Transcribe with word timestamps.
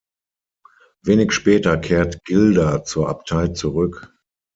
Wenig 1.03 1.31
später 1.31 1.77
kehrt 1.77 2.23
Gilder 2.25 2.83
zur 2.83 3.07
Abtei 3.07 3.49
zurück. 3.49 4.11